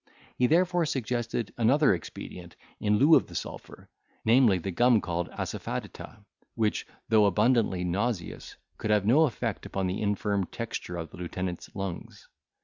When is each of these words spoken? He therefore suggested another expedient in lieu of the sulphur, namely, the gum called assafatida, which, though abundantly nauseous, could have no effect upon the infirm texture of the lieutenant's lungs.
He 0.35 0.47
therefore 0.47 0.87
suggested 0.87 1.53
another 1.59 1.93
expedient 1.93 2.55
in 2.79 2.97
lieu 2.97 3.13
of 3.15 3.27
the 3.27 3.35
sulphur, 3.35 3.87
namely, 4.25 4.57
the 4.57 4.71
gum 4.71 4.99
called 4.99 5.29
assafatida, 5.29 6.25
which, 6.55 6.87
though 7.09 7.27
abundantly 7.27 7.83
nauseous, 7.83 8.55
could 8.79 8.89
have 8.89 9.05
no 9.05 9.25
effect 9.25 9.63
upon 9.67 9.85
the 9.85 10.01
infirm 10.01 10.45
texture 10.47 10.97
of 10.97 11.11
the 11.11 11.17
lieutenant's 11.17 11.69
lungs. 11.75 12.27